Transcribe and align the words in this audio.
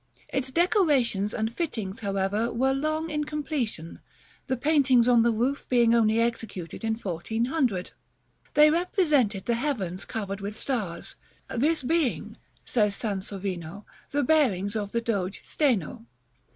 Its 0.29 0.49
decorations 0.49 1.31
and 1.31 1.53
fittings, 1.55 1.99
however, 1.99 2.51
were 2.51 2.73
long 2.73 3.11
in 3.11 3.23
completion; 3.23 3.99
the 4.47 4.57
paintings 4.57 5.07
on 5.07 5.21
the 5.21 5.29
roof 5.31 5.69
being 5.69 5.93
only 5.93 6.19
executed 6.19 6.83
in 6.83 6.95
1400. 6.95 7.91
They 8.55 8.71
represented 8.71 9.45
the 9.45 9.53
heavens 9.53 10.05
covered 10.05 10.41
with 10.41 10.57
stars, 10.57 11.13
this 11.55 11.83
being, 11.83 12.37
says 12.65 12.95
Sansovino, 12.95 13.85
the 14.09 14.23
bearings 14.23 14.75
of 14.75 14.91
the 14.91 15.01
Doge 15.01 15.39
Steno. 15.43 16.07